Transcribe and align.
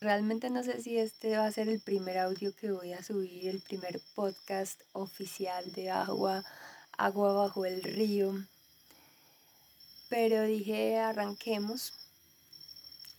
Realmente 0.00 0.48
no 0.48 0.62
sé 0.62 0.80
si 0.80 0.96
este 0.96 1.36
va 1.36 1.44
a 1.44 1.52
ser 1.52 1.68
el 1.68 1.78
primer 1.78 2.16
audio 2.16 2.54
que 2.56 2.72
voy 2.72 2.94
a 2.94 3.02
subir, 3.02 3.48
el 3.48 3.60
primer 3.60 4.00
podcast 4.14 4.80
oficial 4.92 5.72
de 5.72 5.90
agua, 5.90 6.42
agua 6.96 7.34
bajo 7.34 7.66
el 7.66 7.82
río. 7.82 8.32
Pero 10.08 10.44
dije, 10.44 10.98
arranquemos. 10.98 11.92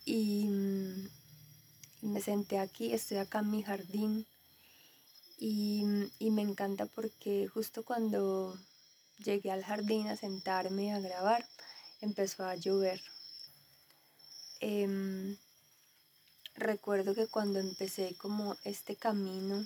Y, 0.05 0.49
me 2.01 2.19
senté 2.19 2.57
aquí, 2.57 2.93
estoy 2.93 3.17
acá 3.17 3.39
en 3.39 3.51
mi 3.51 3.61
jardín. 3.61 4.25
Y, 5.37 5.85
y 6.17 6.31
me 6.31 6.41
encanta 6.41 6.87
porque 6.87 7.47
justo 7.47 7.85
cuando 7.85 8.57
llegué 9.23 9.51
al 9.51 9.63
jardín 9.63 10.07
a 10.07 10.17
sentarme 10.17 10.93
a 10.93 10.99
grabar, 10.99 11.45
empezó 12.01 12.43
a 12.43 12.55
llover. 12.55 12.99
Em, 14.59 15.37
recuerdo 16.55 17.15
que 17.15 17.27
cuando 17.27 17.59
empecé 17.59 18.15
como 18.15 18.55
este 18.63 18.95
camino 18.95 19.65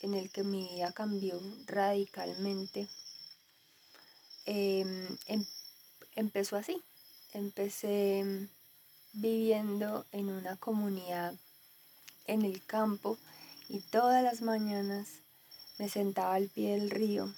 en 0.00 0.14
el 0.14 0.30
que 0.30 0.44
mi 0.44 0.68
vida 0.68 0.92
cambió 0.92 1.40
radicalmente, 1.66 2.88
em, 4.46 5.16
empezó 6.14 6.56
así. 6.56 6.82
Empecé 7.32 8.48
viviendo 9.12 10.06
en 10.12 10.30
una 10.30 10.56
comunidad 10.56 11.34
en 12.26 12.42
el 12.42 12.64
campo 12.64 13.18
y 13.68 13.80
todas 13.80 14.22
las 14.22 14.42
mañanas 14.42 15.08
me 15.78 15.88
sentaba 15.88 16.34
al 16.34 16.48
pie 16.48 16.78
del 16.78 16.90
río 16.90 17.32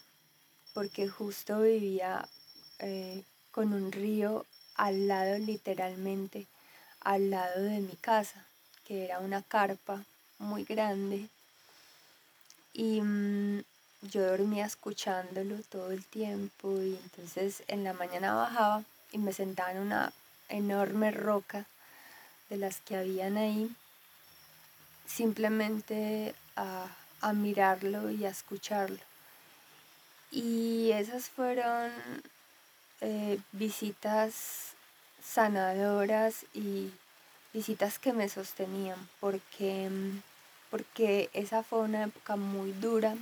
porque 0.76 1.08
justo 1.08 1.62
vivía 1.62 2.28
eh, 2.80 3.24
con 3.50 3.72
un 3.72 3.92
río 3.92 4.44
al 4.74 5.08
lado 5.08 5.38
literalmente, 5.38 6.46
al 7.06 7.30
lado 7.30 7.62
de 7.62 7.78
mi 7.78 7.94
casa, 7.94 8.44
que 8.84 9.04
era 9.04 9.20
una 9.20 9.40
carpa 9.40 10.04
muy 10.40 10.64
grande. 10.64 11.28
Y 12.72 13.00
mm, 13.00 13.62
yo 14.10 14.26
dormía 14.26 14.66
escuchándolo 14.66 15.62
todo 15.68 15.92
el 15.92 16.04
tiempo 16.04 16.82
y 16.82 16.98
entonces 17.04 17.62
en 17.68 17.84
la 17.84 17.92
mañana 17.92 18.34
bajaba 18.34 18.82
y 19.12 19.18
me 19.18 19.32
sentaba 19.32 19.70
en 19.70 19.78
una 19.78 20.12
enorme 20.48 21.12
roca 21.12 21.64
de 22.50 22.56
las 22.56 22.80
que 22.80 22.96
habían 22.96 23.36
ahí, 23.36 23.70
simplemente 25.06 26.34
a, 26.56 26.88
a 27.20 27.32
mirarlo 27.32 28.10
y 28.10 28.26
a 28.26 28.30
escucharlo. 28.30 28.98
Y 30.32 30.90
esas 30.90 31.28
fueron 31.28 31.92
eh, 33.00 33.38
visitas 33.52 34.75
sanadoras 35.22 36.46
y 36.54 36.90
visitas 37.52 37.98
que 37.98 38.12
me 38.12 38.28
sostenían 38.28 38.98
porque, 39.20 39.90
porque 40.70 41.30
esa 41.32 41.62
fue 41.62 41.80
una 41.80 42.04
época 42.04 42.36
muy 42.36 42.72
dura. 42.72 43.16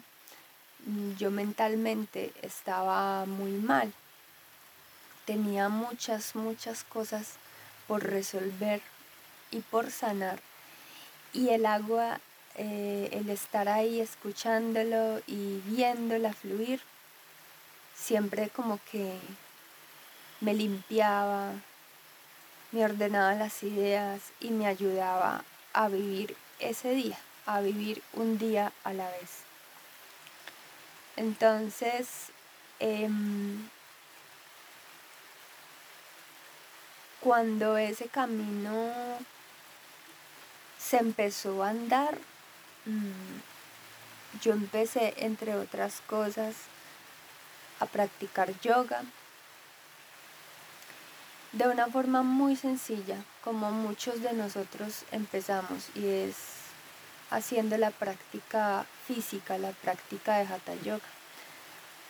Yo 1.19 1.31
mentalmente 1.31 2.33
estaba 2.43 3.25
muy 3.27 3.53
mal. 3.53 3.93
Tenía 5.25 5.69
muchas, 5.69 6.35
muchas 6.35 6.85
cosas 6.85 7.35
por 7.87 8.03
resolver 8.03 8.83
y 9.51 9.61
por 9.61 9.91
sanar. 9.91 10.41
Y 11.33 11.51
el 11.51 11.65
agua, 11.65 12.21
eh, 12.57 13.09
el 13.13 13.31
estar 13.31 13.69
ahí 13.69 14.01
escuchándolo 14.01 15.21
y 15.27 15.61
viéndola 15.65 16.33
fluir, 16.33 16.81
siempre 17.95 18.51
como 18.51 18.79
que 18.91 19.19
me 20.41 20.55
limpiaba, 20.55 21.53
me 22.75 22.85
ordenaba 22.85 23.37
las 23.37 23.63
ideas 23.63 24.21
y 24.41 24.51
me 24.51 24.67
ayudaba 24.67 25.45
a 25.73 25.89
vivir 25.89 26.37
ese 26.59 26.91
día, 26.91 27.17
a 27.47 27.61
vivir 27.61 28.03
un 28.15 28.37
día 28.37 28.73
a 28.83 28.93
la 28.93 29.09
vez. 29.11 29.45
Entonces, 31.15 32.33
em, 32.81 33.69
cuando 37.21 37.77
ese 37.77 38.09
camino 38.09 38.93
se 40.77 40.97
empezó 40.97 41.63
a 41.63 41.69
andar, 41.69 42.19
mm, 42.87 44.41
yo 44.43 44.53
empecé, 44.53 45.15
entre 45.19 45.55
otras 45.55 46.01
cosas, 46.09 46.57
a 47.79 47.87
practicar 47.87 48.59
yoga, 48.63 49.05
de 51.55 51.69
una 51.69 51.87
forma 51.87 52.23
muy 52.23 52.57
sencilla, 52.57 53.17
como 53.43 53.71
muchos 53.71 54.21
de 54.21 54.33
nosotros 54.33 55.05
empezamos, 55.13 55.89
y 55.95 56.07
es 56.07 56.35
haciendo 57.31 57.79
la 57.79 57.91
práctica 57.91 58.87
física, 59.07 59.57
la 59.59 59.71
práctica 59.71 60.39
de 60.39 60.53
Hatha 60.53 60.75
Yoga. 60.83 61.05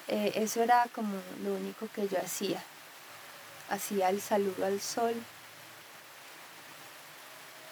Eh, 0.09 0.33
eso 0.37 0.63
era 0.63 0.87
como 0.95 1.17
lo 1.43 1.55
único 1.55 1.89
que 1.95 2.09
yo 2.09 2.19
hacía. 2.19 2.63
Hacía 3.69 4.09
el 4.11 4.21
saludo 4.21 4.65
al 4.65 4.81
sol. 4.81 5.15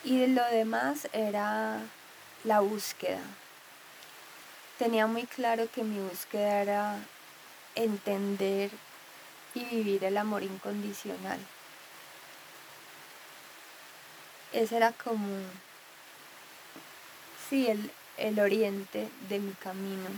Y 0.04 0.26
lo 0.26 0.44
demás 0.46 1.08
era 1.12 1.78
la 2.44 2.60
búsqueda. 2.60 3.20
Tenía 4.78 5.06
muy 5.06 5.24
claro 5.24 5.68
que 5.72 5.84
mi 5.84 6.00
búsqueda 6.00 6.62
era 6.62 6.96
entender 7.74 8.70
y 9.54 9.64
vivir 9.64 10.04
el 10.04 10.16
amor 10.16 10.42
incondicional. 10.42 11.38
Ese 14.52 14.76
era 14.76 14.92
como, 14.92 15.26
sí, 17.48 17.68
el, 17.68 17.90
el 18.18 18.38
oriente 18.38 19.08
de 19.28 19.38
mi 19.38 19.52
camino. 19.52 20.08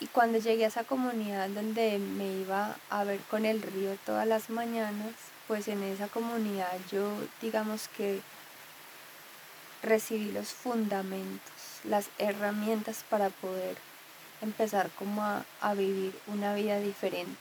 Y 0.00 0.06
cuando 0.06 0.38
llegué 0.38 0.64
a 0.64 0.68
esa 0.68 0.84
comunidad 0.84 1.48
donde 1.48 1.98
me 1.98 2.26
iba 2.26 2.76
a 2.88 3.02
ver 3.02 3.18
con 3.30 3.44
el 3.44 3.62
río 3.62 3.96
todas 4.06 4.28
las 4.28 4.48
mañanas, 4.48 5.12
pues 5.48 5.66
en 5.66 5.82
esa 5.82 6.06
comunidad 6.06 6.72
yo 6.92 7.10
digamos 7.42 7.88
que 7.88 8.20
recibí 9.82 10.30
los 10.30 10.52
fundamentos, 10.52 11.52
las 11.82 12.10
herramientas 12.18 13.04
para 13.08 13.30
poder 13.30 13.76
empezar 14.40 14.90
como 14.90 15.22
a, 15.22 15.44
a 15.60 15.74
vivir 15.74 16.16
una 16.28 16.54
vida 16.54 16.78
diferente 16.78 17.36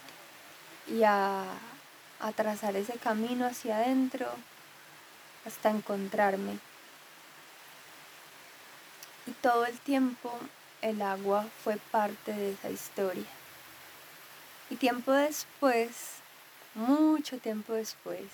y 0.87 1.03
a, 1.03 1.43
a 2.19 2.31
trazar 2.31 2.75
ese 2.75 2.93
camino 2.93 3.45
hacia 3.45 3.77
adentro 3.77 4.27
hasta 5.47 5.69
encontrarme. 5.69 6.59
Y 9.25 9.31
todo 9.31 9.65
el 9.65 9.77
tiempo 9.79 10.31
el 10.81 11.01
agua 11.01 11.47
fue 11.63 11.77
parte 11.91 12.33
de 12.33 12.51
esa 12.51 12.69
historia. 12.69 13.25
Y 14.69 14.75
tiempo 14.75 15.11
después, 15.13 16.17
mucho 16.75 17.37
tiempo 17.37 17.73
después, 17.73 18.25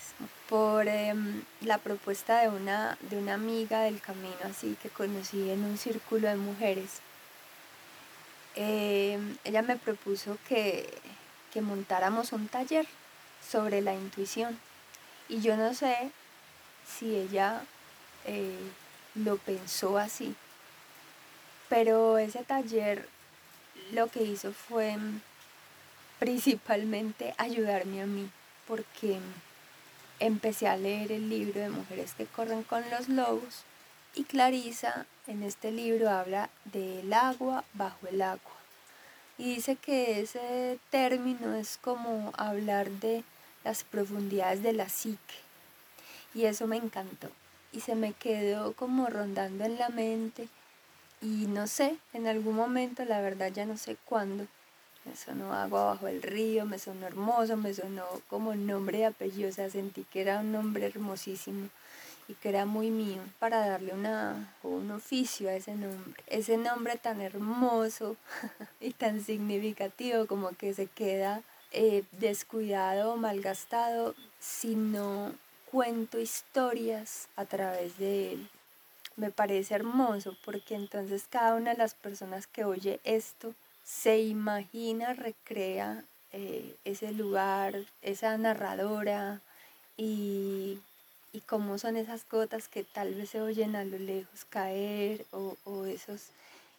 por 0.50 0.88
em, 0.88 1.44
la 1.62 1.78
propuesta 1.78 2.42
de 2.42 2.50
una, 2.50 2.98
de 3.02 3.18
una 3.18 3.36
amiga 3.36 3.82
del 3.82 4.02
camino, 4.02 4.36
así 4.44 4.76
que 4.82 4.90
conocí 4.90 5.52
en 5.52 5.64
un 5.64 5.78
círculo 5.78 6.28
de 6.28 6.36
mujeres, 6.36 7.02
em, 8.56 9.38
ella 9.44 9.62
me 9.62 9.78
propuso 9.78 10.38
que, 10.48 11.02
que 11.54 11.62
montáramos 11.62 12.34
un 12.34 12.48
taller 12.48 12.88
sobre 13.48 13.82
la 13.82 13.94
intuición. 13.94 14.60
Y 15.30 15.42
yo 15.42 15.56
no 15.56 15.74
sé 15.74 16.12
si 16.86 17.16
ella 17.16 17.62
eh, 18.26 18.58
lo 19.16 19.38
pensó 19.38 19.98
así. 19.98 20.36
Pero 21.70 22.18
ese 22.18 22.44
taller 22.44 23.08
lo 23.92 24.08
que 24.08 24.24
hizo 24.24 24.54
fue 24.54 24.98
principalmente 26.20 27.34
ayudarme 27.38 28.02
a 28.02 28.06
mí, 28.06 28.30
porque 28.68 29.20
empecé 30.20 30.68
a 30.68 30.78
leer 30.78 31.12
el 31.12 31.30
libro 31.30 31.60
de 31.60 31.70
Mujeres 31.70 32.14
que 32.14 32.26
corren 32.26 32.64
con 32.64 32.90
los 32.90 33.10
lobos 33.10 33.64
y 34.16 34.24
Clarisa 34.24 35.06
en 35.28 35.44
este 35.44 35.72
libro 35.72 36.10
habla 36.10 36.50
del 36.66 37.12
agua 37.14 37.64
bajo 37.74 38.08
el 38.08 38.22
agua. 38.22 38.52
Y 39.38 39.56
dice 39.56 39.76
que 39.76 40.22
ese 40.22 40.80
término 40.92 41.56
es 41.56 41.78
como 41.82 42.32
hablar 42.38 42.90
de 42.90 43.24
las 43.64 43.84
profundidades 43.84 44.62
de 44.62 44.74
la 44.74 44.90
psique, 44.90 45.36
y 46.34 46.46
eso 46.46 46.68
me 46.68 46.78
encantó. 46.78 47.30
Y 47.72 47.82
se 47.82 47.96
me 47.96 48.14
quedó 48.14 48.74
como 48.74 49.08
rondando 49.08 49.66
en 49.66 49.78
la 49.78 49.90
mente. 49.90 50.48
Y 51.22 51.48
no 51.48 51.68
sé, 51.68 51.98
en 52.14 52.28
algún 52.28 52.56
momento, 52.56 53.06
la 53.06 53.22
verdad 53.22 53.52
ya 53.52 53.66
no 53.66 53.78
sé 53.78 53.98
cuándo, 54.06 54.46
me 55.06 55.16
sonó 55.16 55.54
agua 55.54 55.86
bajo 55.86 56.08
el 56.08 56.22
río, 56.22 56.66
me 56.66 56.80
sonó 56.80 57.08
hermoso, 57.08 57.58
me 57.58 57.74
sonó 57.74 58.06
como 58.28 58.56
nombre 58.56 59.00
de 59.00 59.06
apellido, 59.06 59.50
o 59.50 59.52
sea, 59.52 59.70
sentí 59.70 60.04
que 60.04 60.22
era 60.22 60.40
un 60.40 60.52
nombre 60.52 60.86
hermosísimo 60.86 61.70
y 62.28 62.36
que 62.36 62.50
era 62.50 62.66
muy 62.66 62.90
mío 62.90 63.22
para 63.40 63.68
darle 63.68 63.94
una, 63.94 64.54
un 64.64 64.92
oficio 64.92 65.50
a 65.50 65.54
ese 65.54 65.76
nombre. 65.76 66.24
Ese 66.28 66.58
nombre 66.58 66.98
tan 66.98 67.22
hermoso 67.22 68.16
y 68.80 68.92
tan 68.92 69.22
significativo 69.22 70.26
como 70.26 70.50
que 70.52 70.74
se 70.74 70.88
queda 70.88 71.42
eh, 71.72 72.04
descuidado 72.12 73.18
malgastado 73.18 74.16
si 74.40 74.76
no 74.76 75.34
cuento 75.74 76.20
historias 76.20 77.30
a 77.36 77.46
través 77.46 77.98
de 77.98 78.34
él. 78.34 78.48
Me 79.16 79.32
parece 79.32 79.74
hermoso 79.74 80.38
porque 80.46 80.76
entonces 80.76 81.26
cada 81.28 81.56
una 81.56 81.72
de 81.72 81.78
las 81.78 81.96
personas 81.96 82.46
que 82.46 82.64
oye 82.64 83.00
esto 83.04 83.56
se 83.84 84.20
imagina, 84.20 85.14
recrea 85.14 86.04
eh, 86.32 86.76
ese 86.86 87.12
lugar, 87.12 87.74
esa 88.04 88.38
narradora 88.38 89.42
y, 89.98 90.78
y 91.32 91.40
cómo 91.40 91.80
son 91.80 91.98
esas 91.98 92.24
gotas 92.30 92.68
que 92.68 92.84
tal 92.84 93.16
vez 93.16 93.32
se 93.32 93.42
oyen 93.42 93.76
a 93.76 93.84
lo 93.84 93.98
lejos 93.98 94.46
caer 94.46 95.26
o, 95.32 95.58
o 95.66 95.86
esos 95.86 96.28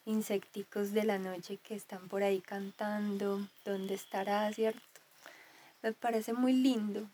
insecticos 0.07 0.93
de 0.93 1.03
la 1.03 1.19
noche 1.19 1.59
que 1.65 1.75
están 1.75 2.09
por 2.09 2.23
ahí 2.23 2.41
cantando, 2.41 3.41
dónde 3.65 3.95
estará, 3.95 4.53
¿cierto? 4.53 4.81
Me 5.83 5.93
parece 5.93 6.33
muy 6.33 6.53
lindo 6.53 7.09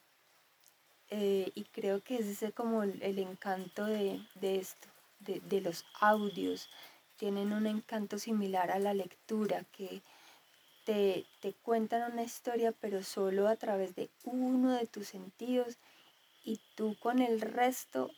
eh, 1.11 1.51
y 1.55 1.65
creo 1.65 2.03
que 2.03 2.19
ese 2.19 2.47
es 2.47 2.55
como 2.55 2.83
el, 2.83 3.19
encanto 3.19 3.85
de, 3.85 4.21
esto, 4.41 4.89
de, 5.21 5.41
de, 5.41 5.61
los 5.61 5.85
audios. 6.01 6.69
Tienen 7.17 7.53
un 7.53 7.67
encanto 7.67 8.19
similar 8.19 8.71
a 8.71 8.79
la 8.79 8.95
lectura, 8.95 9.65
que 9.73 10.03
te, 10.85 11.27
te 11.41 11.53
cuentan 11.53 12.12
una 12.12 12.23
historia 12.23 12.73
pero 12.73 13.03
solo 13.03 13.49
a 13.49 13.57
través 13.57 13.95
de 13.95 14.09
uno 14.25 14.73
de 14.73 14.87
tus 14.87 15.09
sentidos 15.09 15.77
y 16.45 16.61
tú 16.75 16.97
con 17.01 17.21
el 17.21 17.41
resto 17.41 18.11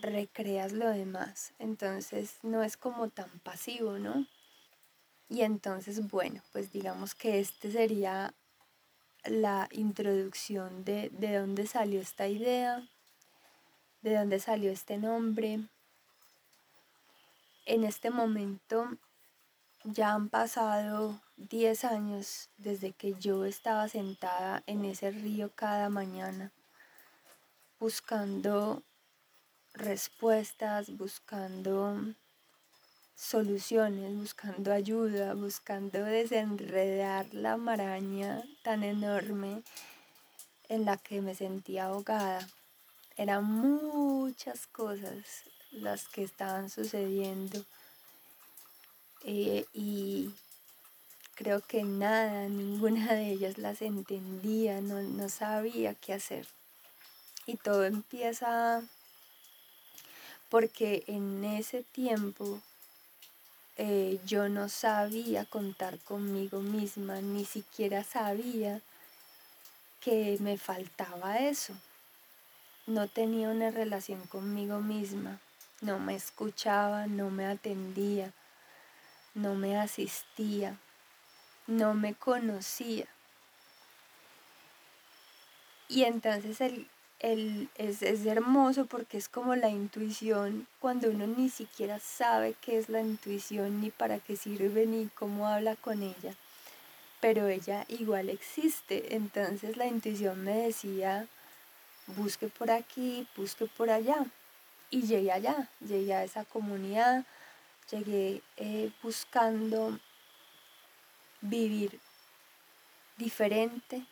recreas 0.00 0.72
lo 0.72 0.88
demás. 0.88 1.52
Entonces 1.58 2.36
no 2.42 2.62
es 2.62 2.76
como 2.76 3.08
tan 3.08 3.30
pasivo, 3.40 3.98
¿no? 3.98 4.26
Y 5.28 5.42
entonces, 5.42 6.08
bueno, 6.08 6.42
pues 6.52 6.70
digamos 6.70 7.14
que 7.14 7.40
este 7.40 7.72
sería 7.72 8.32
la 9.28 9.68
introducción 9.72 10.84
de, 10.84 11.10
de 11.10 11.38
dónde 11.38 11.66
salió 11.66 12.00
esta 12.00 12.28
idea, 12.28 12.86
de 14.02 14.16
dónde 14.16 14.38
salió 14.40 14.70
este 14.70 14.98
nombre. 14.98 15.60
En 17.64 17.84
este 17.84 18.10
momento 18.10 18.96
ya 19.84 20.12
han 20.12 20.28
pasado 20.28 21.20
10 21.36 21.84
años 21.84 22.50
desde 22.56 22.92
que 22.92 23.14
yo 23.14 23.44
estaba 23.44 23.88
sentada 23.88 24.62
en 24.66 24.84
ese 24.84 25.10
río 25.10 25.50
cada 25.54 25.88
mañana 25.88 26.52
buscando 27.78 28.82
respuestas, 29.74 30.96
buscando 30.96 32.14
soluciones, 33.16 34.14
buscando 34.14 34.72
ayuda, 34.72 35.34
buscando 35.34 36.04
desenredar 36.04 37.26
la 37.32 37.56
maraña 37.56 38.44
tan 38.62 38.84
enorme 38.84 39.62
en 40.68 40.84
la 40.84 40.98
que 40.98 41.22
me 41.22 41.34
sentía 41.34 41.86
ahogada. 41.86 42.46
Eran 43.16 43.44
muchas 43.44 44.66
cosas 44.66 45.44
las 45.72 46.06
que 46.08 46.22
estaban 46.22 46.68
sucediendo 46.68 47.64
eh, 49.24 49.64
y 49.72 50.30
creo 51.34 51.60
que 51.62 51.84
nada, 51.84 52.48
ninguna 52.48 53.14
de 53.14 53.30
ellas 53.30 53.56
las 53.56 53.80
entendía, 53.80 54.82
no, 54.82 55.00
no 55.00 55.28
sabía 55.30 55.94
qué 55.94 56.12
hacer. 56.12 56.46
Y 57.46 57.56
todo 57.56 57.84
empieza 57.84 58.82
porque 60.48 61.04
en 61.06 61.44
ese 61.44 61.82
tiempo 61.82 62.60
eh, 63.78 64.18
yo 64.24 64.48
no 64.48 64.68
sabía 64.68 65.44
contar 65.44 65.98
conmigo 65.98 66.60
misma, 66.60 67.20
ni 67.20 67.44
siquiera 67.44 68.04
sabía 68.04 68.80
que 70.00 70.38
me 70.40 70.56
faltaba 70.56 71.38
eso. 71.38 71.74
No 72.86 73.08
tenía 73.08 73.50
una 73.50 73.70
relación 73.70 74.26
conmigo 74.28 74.80
misma, 74.80 75.40
no 75.80 75.98
me 75.98 76.14
escuchaba, 76.14 77.06
no 77.06 77.30
me 77.30 77.44
atendía, 77.46 78.32
no 79.34 79.54
me 79.54 79.78
asistía, 79.78 80.78
no 81.66 81.92
me 81.94 82.14
conocía. 82.14 83.06
Y 85.88 86.04
entonces 86.04 86.60
el, 86.60 86.88
es, 87.18 88.02
es, 88.02 88.26
hermoso 88.26 88.86
porque 88.86 89.16
es 89.16 89.28
como 89.28 89.56
la 89.56 89.70
intuición 89.70 90.66
cuando 90.80 91.08
uno 91.10 91.26
ni 91.26 91.48
siquiera 91.48 91.98
sabe 91.98 92.54
qué 92.60 92.78
es 92.78 92.88
la 92.88 93.00
intuición 93.00 93.80
ni 93.80 93.90
para 93.90 94.18
qué 94.18 94.36
sirve 94.36 94.86
ni 94.86 95.06
cómo 95.08 95.48
habla 95.48 95.76
con 95.76 96.02
ella. 96.02 96.34
Pero 97.20 97.48
ella 97.48 97.84
igual 97.88 98.28
existe. 98.28 99.14
Entonces 99.16 99.76
la 99.76 99.86
intuición 99.86 100.44
me 100.44 100.56
decía, 100.56 101.26
busque 102.06 102.48
por 102.48 102.70
aquí, 102.70 103.26
busque 103.36 103.66
por 103.66 103.90
allá. 103.90 104.26
Y 104.90 105.02
llegué 105.02 105.32
allá, 105.32 105.68
llegué 105.80 106.14
a 106.14 106.24
esa 106.24 106.44
comunidad, 106.44 107.24
llegué 107.90 108.42
eh, 108.56 108.90
buscando 109.02 109.98
vivir 111.40 111.98
diferente. 113.16 114.04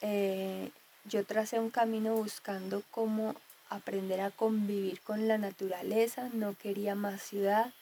Eh, 0.00 0.70
yo 1.08 1.24
tracé 1.24 1.58
un 1.60 1.70
camino 1.70 2.14
buscando 2.14 2.82
cómo 2.90 3.34
aprender 3.68 4.20
a 4.20 4.30
convivir 4.30 5.00
con 5.00 5.28
la 5.28 5.38
naturaleza, 5.38 6.28
no 6.32 6.54
quería 6.54 6.94
más 6.94 7.22
ciudad, 7.22 7.72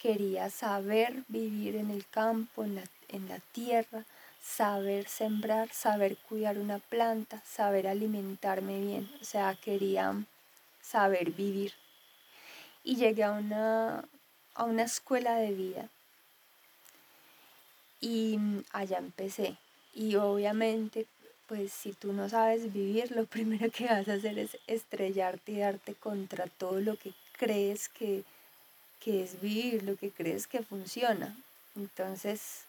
quería 0.00 0.50
saber 0.50 1.24
vivir 1.28 1.76
en 1.76 1.90
el 1.90 2.06
campo, 2.06 2.64
en 2.64 2.76
la, 2.76 2.84
en 3.08 3.28
la 3.28 3.38
tierra, 3.52 4.04
saber 4.42 5.08
sembrar, 5.08 5.72
saber 5.72 6.16
cuidar 6.16 6.58
una 6.58 6.78
planta, 6.78 7.42
saber 7.44 7.86
alimentarme 7.86 8.80
bien, 8.80 9.10
o 9.20 9.24
sea, 9.24 9.54
quería 9.54 10.14
saber 10.80 11.32
vivir. 11.32 11.72
Y 12.84 12.96
llegué 12.96 13.24
a 13.24 13.32
una, 13.32 14.04
a 14.54 14.64
una 14.64 14.84
escuela 14.84 15.36
de 15.36 15.52
vida 15.52 15.88
y 18.00 18.38
allá 18.72 18.98
empecé. 18.98 19.56
Y 19.92 20.16
obviamente 20.16 21.06
pues 21.48 21.72
si 21.72 21.92
tú 21.92 22.12
no 22.12 22.28
sabes 22.28 22.72
vivir, 22.72 23.12
lo 23.12 23.24
primero 23.36 23.70
que 23.70 23.86
vas 23.86 24.08
a 24.08 24.14
hacer 24.14 24.38
es 24.38 24.56
estrellarte 24.66 25.52
y 25.52 25.58
darte 25.58 25.94
contra 25.94 26.46
todo 26.46 26.80
lo 26.80 26.96
que 26.96 27.12
crees 27.38 27.88
que, 27.88 28.24
es 29.06 29.40
vivir, 29.40 29.84
lo 29.84 29.96
que 29.96 30.10
crees 30.10 30.48
que 30.48 30.62
funciona. 30.62 31.36
Entonces, 31.76 32.62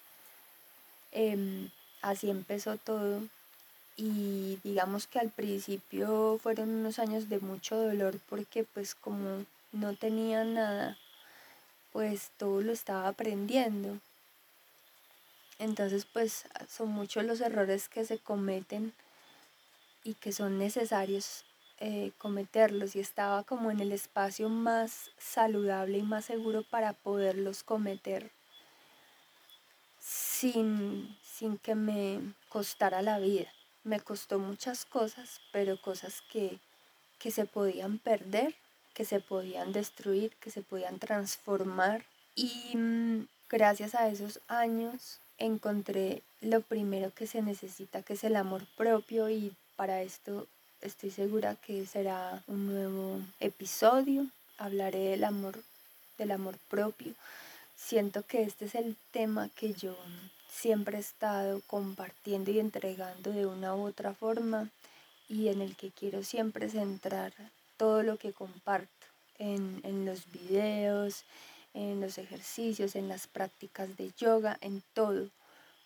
em, 1.10 1.68
así 2.00 2.30
empezó 2.30 2.76
todo. 2.76 3.22
Y 3.96 4.60
digamos 4.62 5.08
que 5.08 5.18
al 5.18 5.30
principio 5.30 6.38
fueron 6.40 6.68
unos 6.70 7.00
años 7.00 7.28
de 7.28 7.40
mucho 7.40 7.76
dolor 7.76 8.20
porque 8.28 8.62
pues 8.62 8.94
como 8.94 9.44
no 9.72 9.96
tenía 9.96 10.44
nada, 10.44 10.96
pues 11.92 12.30
todo 12.38 12.60
lo 12.60 12.72
estaba 12.72 13.08
aprendiendo. 13.08 13.98
Entonces, 15.58 16.04
pues 16.04 16.44
son 16.68 16.90
muchos 16.90 17.24
los 17.24 17.40
errores 17.40 17.88
que 17.88 18.04
se 18.04 18.18
cometen 18.18 18.92
y 20.04 20.14
que 20.14 20.32
son 20.32 20.58
necesarios 20.58 21.44
eh, 21.80 22.12
cometerlos 22.18 22.96
y 22.96 23.00
estaba 23.00 23.42
como 23.44 23.70
en 23.70 23.80
el 23.80 23.92
espacio 23.92 24.48
más 24.48 25.10
saludable 25.18 25.98
y 25.98 26.02
más 26.02 26.24
seguro 26.24 26.62
para 26.62 26.92
poderlos 26.92 27.62
cometer 27.62 28.30
sin, 30.00 31.16
sin 31.22 31.58
que 31.58 31.74
me 31.74 32.20
costara 32.48 33.02
la 33.02 33.18
vida. 33.18 33.52
Me 33.84 34.00
costó 34.00 34.38
muchas 34.38 34.84
cosas, 34.84 35.40
pero 35.52 35.80
cosas 35.80 36.22
que, 36.32 36.58
que 37.18 37.30
se 37.30 37.46
podían 37.46 37.98
perder, 37.98 38.54
que 38.94 39.04
se 39.04 39.20
podían 39.20 39.72
destruir, 39.72 40.34
que 40.40 40.50
se 40.50 40.62
podían 40.62 40.98
transformar. 40.98 42.04
Y 42.34 42.76
mm, 42.76 43.28
gracias 43.48 43.94
a 43.94 44.08
esos 44.08 44.40
años 44.48 45.20
encontré 45.38 46.22
lo 46.40 46.60
primero 46.60 47.12
que 47.14 47.26
se 47.26 47.42
necesita, 47.42 48.02
que 48.02 48.14
es 48.14 48.24
el 48.24 48.36
amor 48.36 48.66
propio 48.76 49.30
y 49.30 49.52
para 49.76 50.02
esto 50.02 50.46
estoy 50.80 51.10
segura 51.10 51.56
que 51.56 51.86
será 51.86 52.42
un 52.46 52.66
nuevo 52.66 53.20
episodio. 53.40 54.26
Hablaré 54.58 55.10
del 55.10 55.24
amor, 55.24 55.58
del 56.18 56.32
amor 56.32 56.56
propio. 56.68 57.14
Siento 57.76 58.24
que 58.24 58.42
este 58.42 58.64
es 58.66 58.74
el 58.74 58.96
tema 59.12 59.48
que 59.54 59.72
yo 59.72 59.96
siempre 60.50 60.96
he 60.96 61.00
estado 61.00 61.60
compartiendo 61.66 62.50
y 62.50 62.58
entregando 62.58 63.30
de 63.30 63.46
una 63.46 63.74
u 63.76 63.86
otra 63.86 64.14
forma 64.14 64.68
y 65.28 65.48
en 65.48 65.60
el 65.60 65.76
que 65.76 65.90
quiero 65.90 66.24
siempre 66.24 66.68
centrar 66.68 67.32
todo 67.76 68.02
lo 68.02 68.16
que 68.16 68.32
comparto 68.32 68.88
en, 69.38 69.80
en 69.84 70.04
los 70.04 70.30
videos, 70.32 71.22
en 71.74 72.00
los 72.00 72.18
ejercicios, 72.18 72.96
en 72.96 73.08
las 73.08 73.26
prácticas 73.26 73.96
de 73.96 74.12
yoga, 74.18 74.58
en 74.60 74.82
todo. 74.94 75.28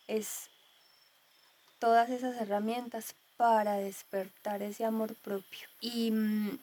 Es 0.09 0.49
todas 1.79 2.11
esas 2.11 2.41
herramientas 2.41 3.15
para 3.37 3.75
despertar 3.75 4.63
ese 4.63 4.85
amor 4.85 5.15
propio. 5.17 5.69
Y, 5.81 6.13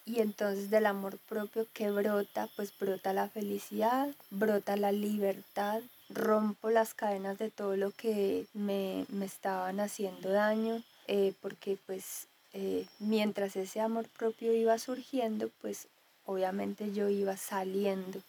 y, 0.05 0.21
entonces 0.21 0.69
del 0.69 0.85
amor 0.85 1.17
propio 1.27 1.67
que 1.73 1.91
brota, 1.91 2.47
pues 2.55 2.71
brota 2.79 3.11
la 3.11 3.27
felicidad, 3.27 4.09
brota 4.29 4.77
la 4.77 4.93
libertad, 4.93 5.81
rompo 6.09 6.69
las 6.69 6.93
cadenas 6.93 7.37
de 7.37 7.51
todo 7.51 7.75
lo 7.75 7.91
que 7.91 8.45
me, 8.53 9.05
me 9.09 9.25
estaban 9.25 9.81
haciendo 9.81 10.29
daño, 10.29 10.81
eh, 11.07 11.33
porque 11.41 11.77
pues 11.85 12.27
eh, 12.53 12.85
mientras 12.99 13.55
ese 13.55 13.81
amor 13.81 14.07
propio 14.17 14.53
iba 14.53 14.79
surgiendo, 14.79 15.49
pues 15.61 15.87
obviamente 16.25 16.93
yo 16.93 17.09
iba 17.09 17.35
saliendo 17.35 18.21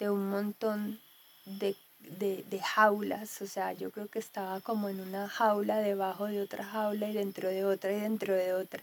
de 0.00 0.10
un 0.10 0.30
montón 0.30 0.98
de, 1.44 1.76
de, 2.00 2.60
jaulas, 2.60 3.40
o 3.42 3.46
sea, 3.46 3.74
yo 3.74 3.90
creo 3.90 4.08
que 4.08 4.18
estaba 4.18 4.60
como 4.60 4.88
en 4.88 4.98
una 5.00 5.28
jaula 5.28 5.78
debajo 5.78 6.26
de 6.26 6.40
otra 6.40 6.64
jaula 6.64 7.08
y 7.08 7.12
dentro 7.12 7.48
de 7.48 7.64
otra 7.64 7.92
y 7.92 8.00
dentro 8.00 8.34
de 8.34 8.54
otra. 8.54 8.82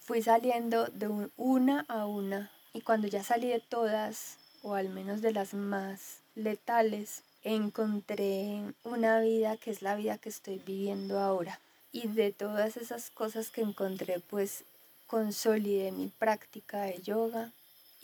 Fui 0.00 0.20
saliendo 0.22 0.86
de 0.86 1.30
una 1.36 1.86
a 1.88 2.04
una 2.04 2.50
y 2.74 2.80
cuando 2.80 3.06
ya 3.06 3.22
salí 3.22 3.48
de 3.48 3.60
todas, 3.60 4.36
o 4.62 4.74
al 4.74 4.88
menos 4.88 5.22
de 5.22 5.32
las 5.32 5.54
más 5.54 6.18
letales, 6.34 7.22
encontré 7.44 8.60
una 8.82 9.20
vida 9.20 9.56
que 9.56 9.70
es 9.70 9.82
la 9.82 9.94
vida 9.94 10.18
que 10.18 10.30
estoy 10.30 10.58
viviendo 10.58 11.20
ahora. 11.20 11.60
Y 11.92 12.08
de 12.08 12.32
todas 12.32 12.76
esas 12.76 13.10
cosas 13.10 13.50
que 13.50 13.60
encontré, 13.60 14.18
pues 14.18 14.64
consolidé 15.06 15.92
mi 15.92 16.08
práctica 16.08 16.82
de 16.82 17.00
yoga 17.00 17.52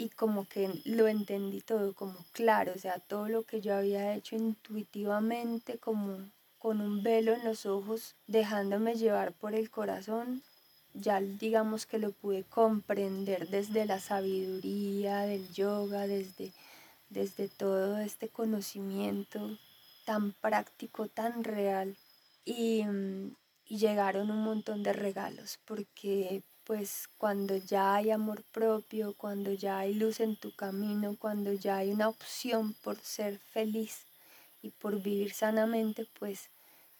y 0.00 0.08
como 0.08 0.48
que 0.48 0.80
lo 0.84 1.08
entendí 1.08 1.60
todo 1.60 1.92
como 1.94 2.24
claro, 2.32 2.72
o 2.74 2.78
sea, 2.78 3.00
todo 3.00 3.28
lo 3.28 3.42
que 3.42 3.60
yo 3.60 3.74
había 3.74 4.14
hecho 4.14 4.34
intuitivamente, 4.34 5.78
como 5.78 6.30
con 6.58 6.80
un 6.80 7.02
velo 7.02 7.34
en 7.34 7.44
los 7.44 7.66
ojos, 7.66 8.14
dejándome 8.26 8.94
llevar 8.94 9.32
por 9.34 9.54
el 9.54 9.70
corazón, 9.70 10.42
ya 10.94 11.20
digamos 11.20 11.84
que 11.84 11.98
lo 11.98 12.12
pude 12.12 12.44
comprender 12.44 13.48
desde 13.48 13.84
la 13.84 14.00
sabiduría 14.00 15.20
del 15.20 15.46
yoga, 15.52 16.06
desde, 16.06 16.52
desde 17.10 17.48
todo 17.48 17.98
este 17.98 18.28
conocimiento 18.28 19.58
tan 20.06 20.32
práctico, 20.32 21.08
tan 21.08 21.44
real. 21.44 21.94
Y, 22.46 22.84
y 23.66 23.76
llegaron 23.76 24.30
un 24.30 24.42
montón 24.42 24.82
de 24.82 24.94
regalos, 24.94 25.58
porque 25.66 26.42
pues 26.70 27.08
cuando 27.18 27.56
ya 27.56 27.96
hay 27.96 28.12
amor 28.12 28.44
propio, 28.44 29.14
cuando 29.16 29.52
ya 29.52 29.80
hay 29.80 29.92
luz 29.92 30.20
en 30.20 30.36
tu 30.36 30.54
camino, 30.54 31.16
cuando 31.18 31.52
ya 31.52 31.78
hay 31.78 31.90
una 31.90 32.08
opción 32.08 32.74
por 32.74 32.96
ser 33.00 33.40
feliz 33.40 34.06
y 34.62 34.70
por 34.70 35.02
vivir 35.02 35.32
sanamente, 35.32 36.06
pues 36.20 36.48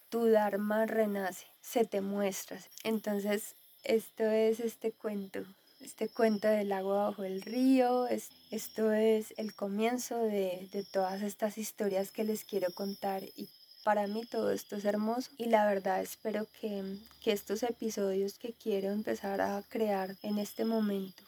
tu 0.09 0.27
Dharma 0.27 0.87
renace, 0.87 1.47
se 1.61 1.85
te 1.85 2.01
muestra. 2.01 2.59
Entonces 2.83 3.55
esto 3.85 4.25
es 4.25 4.59
este 4.59 4.91
cuento, 4.91 5.45
este 5.81 6.09
cuento 6.09 6.49
del 6.49 6.73
agua 6.73 7.05
bajo 7.05 7.23
el 7.23 7.41
río, 7.41 8.09
esto 8.09 8.91
es 8.91 9.33
el 9.37 9.55
comienzo 9.55 10.19
de, 10.19 10.69
de 10.73 10.83
todas 10.83 11.23
estas 11.23 11.59
historias 11.59 12.11
que 12.11 12.25
les 12.25 12.43
quiero 12.43 12.73
contar 12.75 13.23
y 13.37 13.49
para 13.85 14.07
mí 14.07 14.25
todo 14.25 14.51
esto 14.51 14.77
es 14.77 14.85
hermoso 14.85 15.31
y 15.39 15.47
la 15.47 15.67
verdad 15.67 16.01
espero 16.01 16.47
que, 16.61 16.99
que 17.21 17.33
estos 17.33 17.63
episodios 17.63 18.39
que 18.39 18.53
quiero 18.53 18.91
empezar 18.91 19.41
a 19.41 19.63
crear 19.69 20.17
en 20.23 20.39
este 20.39 20.65
momento 20.65 21.23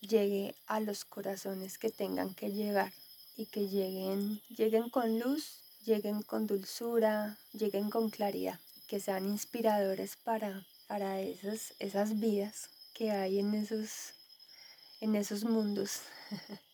llegue 0.00 0.54
a 0.66 0.80
los 0.80 1.04
corazones 1.04 1.78
que 1.78 1.90
tengan 1.90 2.34
que 2.34 2.52
llegar 2.52 2.92
y 3.36 3.46
que 3.46 3.68
lleguen, 3.68 4.40
lleguen 4.56 4.88
con 4.90 5.18
luz, 5.18 5.60
lleguen 5.84 6.22
con 6.22 6.46
dulzura, 6.46 7.36
lleguen 7.52 7.90
con 7.90 8.10
claridad, 8.10 8.58
que 8.86 9.00
sean 9.00 9.26
inspiradores 9.26 10.16
para 10.16 10.64
para 10.86 11.20
esas, 11.20 11.74
esas 11.78 12.18
vidas 12.18 12.68
que 12.94 13.10
hay 13.10 13.38
en 13.38 13.54
esos, 13.54 14.12
en 15.00 15.16
esos 15.16 15.44
mundos. 15.44 16.00